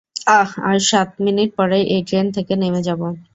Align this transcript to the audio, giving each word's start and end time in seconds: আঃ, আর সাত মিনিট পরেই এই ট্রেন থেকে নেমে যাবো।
আঃ, 0.31 0.51
আর 0.61 0.77
সাত 0.89 1.09
মিনিট 1.25 1.49
পরেই 1.57 1.83
এই 1.93 2.01
ট্রেন 2.07 2.25
থেকে 2.35 2.53
নেমে 2.55 2.81
যাবো। 2.87 3.07